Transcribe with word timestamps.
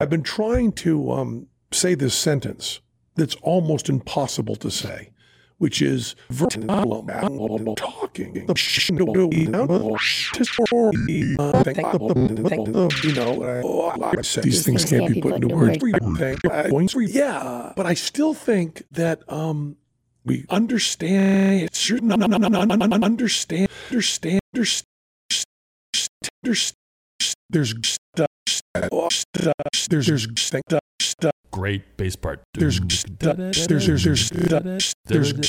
I've 0.00 0.10
been 0.10 0.22
trying 0.22 0.72
to 0.72 1.12
um, 1.12 1.46
say 1.72 1.94
this 1.94 2.14
sentence 2.14 2.80
that's 3.16 3.36
almost 3.36 3.88
impossible 3.88 4.56
to 4.56 4.70
say, 4.70 5.10
which 5.58 5.80
is 5.80 6.16
talking. 7.76 8.34
You 9.32 9.48
know, 9.48 9.96
these 14.42 14.64
things 14.66 14.84
can't 14.84 15.12
be 15.14 15.20
put 15.20 15.34
into 15.34 15.48
words. 15.48 15.78
Yeah, 17.14 17.72
but 17.76 17.86
I 17.86 17.94
still 17.94 18.34
think 18.34 18.82
that 18.90 19.22
um, 19.32 19.76
we 20.24 20.44
understand, 20.50 21.68
understand, 21.72 22.12
understand, 22.12 23.68
understand, 23.92 24.40
understand. 26.42 26.74
There's 27.50 27.72
stuff, 27.82 28.28
there's 29.88 30.06
there's 30.06 30.26
stuff, 30.36 30.80
stuff. 31.00 31.32
Great 31.50 31.96
bass 31.96 32.16
part. 32.16 32.42
There's 32.54 32.80
there's 32.80 33.56
there's 33.68 33.86
there's 33.86 34.30
there's 34.30 34.30
there's 35.06 35.34
there's 35.36 35.44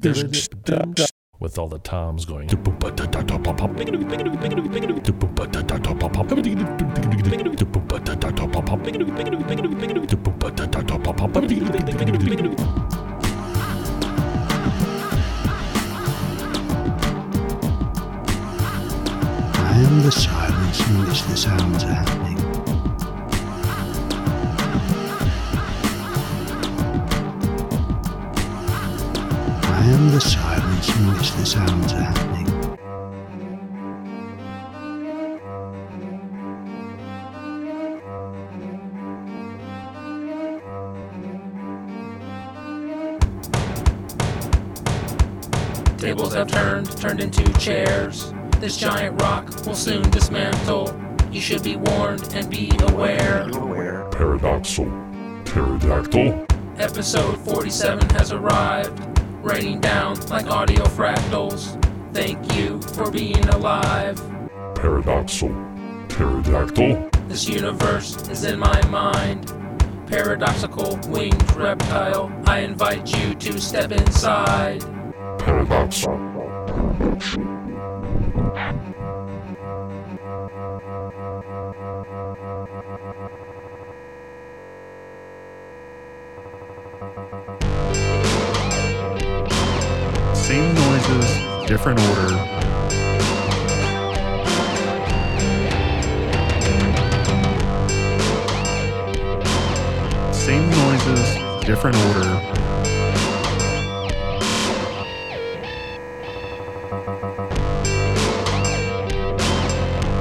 there's 0.00 0.48
there's 0.64 1.10
with 1.38 1.58
all 1.58 1.68
the 1.68 1.78
toms 1.78 2.24
going. 2.24 2.48
I 19.58 19.78
am 19.78 20.02
the 20.02 20.10
silence 20.10 20.88
in 20.88 21.06
which 21.06 21.22
the 21.24 21.36
sounds 21.36 21.84
are 21.84 21.92
happening. 21.92 22.45
In 31.06 31.14
which 31.14 31.32
the 31.32 31.46
sounds 31.46 31.92
are 31.92 32.00
happening. 32.00 32.46
Tables 45.96 46.34
have 46.34 46.48
turned, 46.48 46.90
turned 46.98 47.20
into 47.20 47.52
chairs. 47.58 48.32
This 48.58 48.76
giant 48.76 49.20
rock 49.22 49.48
will 49.66 49.74
soon 49.74 50.08
dismantle. 50.10 50.94
You 51.30 51.40
should 51.40 51.62
be 51.62 51.76
warned 51.76 52.28
and 52.34 52.50
be 52.50 52.70
aware. 52.80 53.46
Paradoxal. 54.10 54.86
Pterodactyl. 55.44 56.46
Episode 56.78 57.38
47 57.38 58.10
has 58.10 58.32
arrived, 58.32 59.15
raining 59.46 59.80
down 59.80 60.18
like 60.26 60.48
audio 60.48 60.82
fractals. 60.86 61.80
Thank 62.12 62.52
you 62.56 62.80
for 62.82 63.12
being 63.12 63.48
alive. 63.50 64.16
Paradoxal. 64.74 65.54
Pterodactyl. 66.08 67.08
This 67.28 67.48
universe 67.48 68.16
is 68.28 68.42
in 68.42 68.58
my 68.58 68.84
mind. 68.88 69.52
Paradoxical 70.08 70.98
winged 71.08 71.54
reptile, 71.54 72.32
I 72.46 72.60
invite 72.60 73.16
you 73.16 73.34
to 73.36 73.60
step 73.60 73.92
inside. 73.92 74.80
Paradoxal. 75.38 76.26
Same 90.46 90.72
noises, 90.76 91.66
different 91.66 91.98
order. 91.98 92.28
Same 100.32 100.70
noises, 100.70 101.34
different 101.66 101.96
order. 101.96 102.30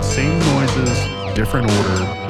Same 0.01 0.39
noises, 0.39 1.35
different 1.35 1.69
order. 1.69 2.24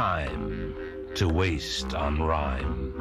Time 0.00 0.74
to 1.14 1.28
waste 1.28 1.94
on 1.94 2.22
rhyme. 2.22 2.94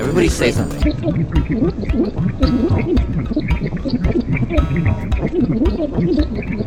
Everybody 0.00 0.28
say 0.28 0.50
something. 0.50 0.80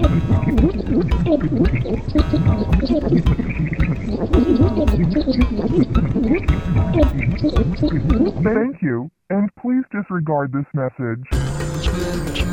Thank 8.43 8.81
you, 8.81 9.09
and 9.29 9.49
please 9.55 9.83
disregard 9.91 10.51
this 10.51 10.65
message. 10.73 12.50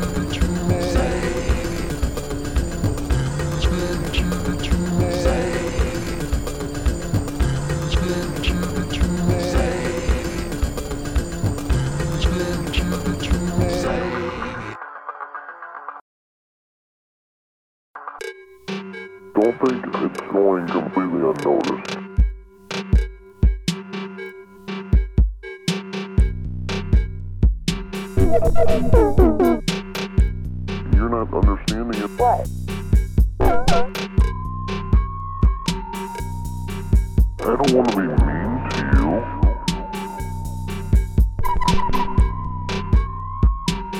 I 37.49 37.55
don't 37.55 37.73
want 37.73 37.89
to 37.89 37.95
be 37.95 38.03
mean 38.03 38.51
to 38.69 38.77
you. 38.93 39.09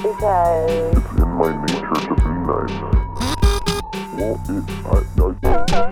Because 0.03 0.97
It's 0.97 1.11
in 1.17 1.29
my 1.33 1.49
nature 1.65 1.99
to 2.05 2.13
be 2.13 2.31
nice. 2.45 2.77
Well, 4.13 4.35
it, 4.49 4.65
I, 4.85 4.87
I, 5.17 5.89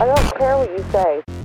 I 0.00 0.06
don't 0.06 0.28
care 0.36 0.54
what 0.58 0.70
you 0.72 0.82
say. 0.90 1.35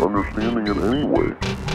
understanding 0.00 0.66
it 0.66 0.76
anyway. 0.76 1.71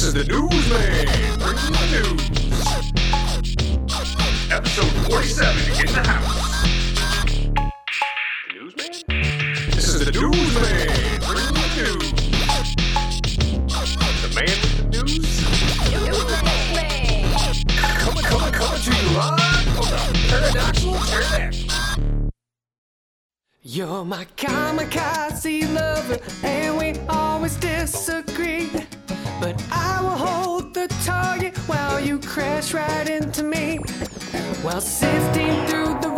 This 0.00 0.08
is 0.08 0.14
the 0.14 0.24
Newsman, 0.32 1.04
bringing 1.40 1.76
the 1.76 1.86
news. 1.92 2.24
Episode 4.50 4.92
47, 5.10 5.60
in 5.78 5.92
the 5.92 6.00
House. 6.08 6.64
The 8.46 8.54
Newsman? 8.54 8.92
This 9.72 9.86
is 9.88 10.00
the 10.02 10.10
Newsman, 10.10 10.88
bringing 11.20 11.52
the 11.52 11.68
news. 11.76 12.08
The 14.22 14.28
man 14.34 14.56
with 14.62 14.74
the 14.78 14.84
news? 14.88 15.28
Coming, 17.98 18.24
coming, 18.24 18.54
coming 18.54 18.80
to 18.80 18.90
you 18.96 19.08
live 19.18 19.66
from 19.74 19.84
the 19.84 20.00
Paradoxal 20.30 20.96
Internet. 21.12 21.52
You're 23.62 24.06
my 24.06 24.24
kamikaze 24.38 25.70
lover, 25.74 26.18
and 26.42 26.78
we 26.78 26.98
always 27.06 27.56
disagree. 27.56 28.29
But 29.40 29.64
I 29.72 30.02
will 30.02 30.10
hold 30.10 30.74
the 30.74 30.86
target 31.02 31.56
while 31.66 31.98
you 31.98 32.18
crash 32.18 32.74
right 32.74 33.08
into 33.08 33.42
me. 33.42 33.78
While 34.60 34.82
sifting 34.82 35.66
through 35.66 35.98
the 36.02 36.09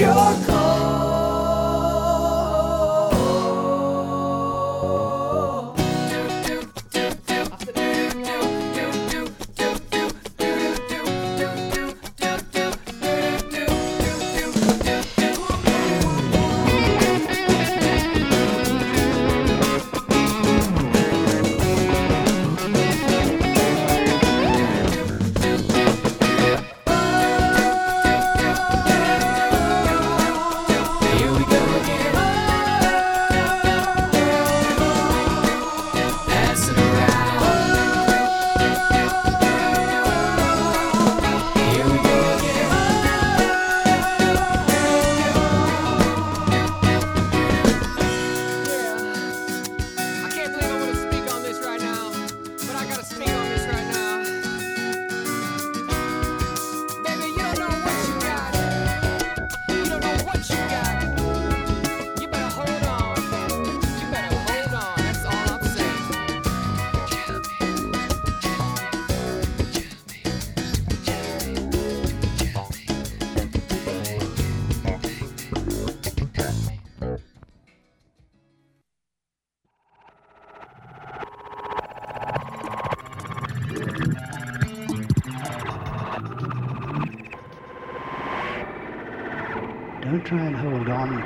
your 0.00 0.14
call. 0.14 0.59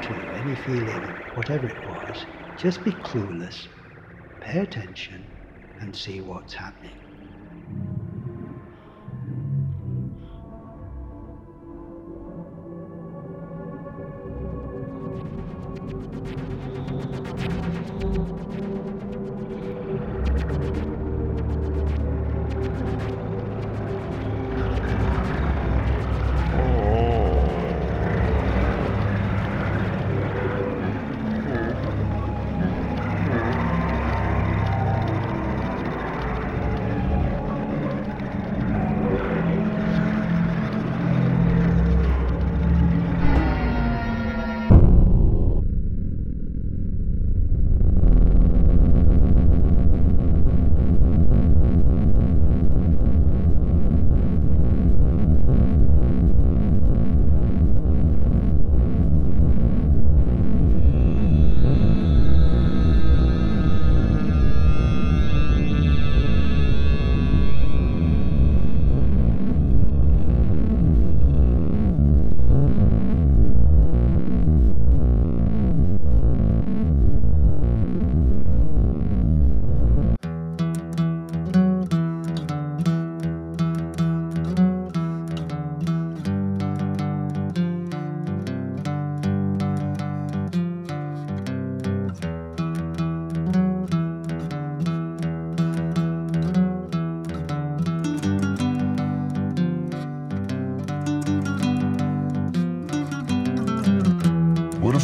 To 0.03 0.31
any 0.33 0.55
feeling, 0.55 1.17
whatever 1.35 1.67
it 1.67 1.85
was. 1.85 2.27
Just 2.57 2.85
be 2.85 2.93
clueless. 2.93 3.67
Pay 4.41 4.61
attention 4.61 5.27
and 5.81 5.97
see 5.97 6.21
what's 6.21 6.55
happening. 6.55 7.04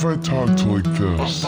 If 0.01 0.07
I 0.07 0.17
talked 0.23 0.65
like 0.65 0.85
this? 0.99 1.45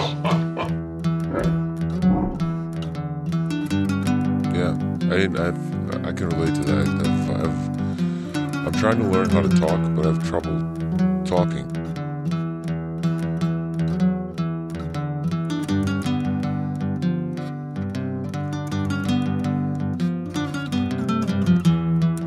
Yeah, 4.53 4.77
I, 5.11 5.25
I've, 5.25 6.07
I 6.07 6.13
can 6.13 6.29
relate 6.29 6.55
to 6.57 6.65
that. 6.65 6.87
I've, 7.01 7.31
I've, 7.47 8.67
I'm 8.67 8.73
trying 8.75 8.99
to 8.99 9.07
learn 9.07 9.31
how 9.31 9.41
to 9.41 9.49
talk, 9.49 9.81
but 9.97 10.05
I 10.05 10.13
have 10.13 10.29
trouble 10.29 10.61
talking. 11.25 11.67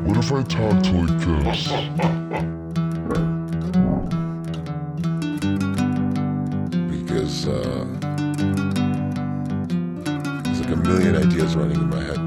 What 0.04 0.16
if 0.16 0.32
I 0.32 0.42
talked 0.42 0.90
like 0.90 1.18
this? 1.20 2.25
Uh, 7.48 7.84
there's 10.42 10.60
like 10.60 10.70
a 10.70 10.76
million 10.76 11.16
ideas 11.16 11.54
running 11.54 11.76
in 11.76 11.88
my 11.88 12.02
head. 12.02 12.25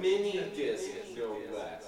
mini 0.00 0.50
disc 0.54 0.90
go 1.16 1.34
back. 1.54 1.85